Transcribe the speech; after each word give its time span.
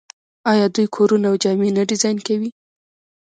آیا 0.51 0.65
دوی 0.75 0.87
کورونه 0.95 1.25
او 1.31 1.35
جامې 1.43 1.69
نه 1.77 1.83
ډیزاین 1.89 2.17
کوي؟ 2.27 2.49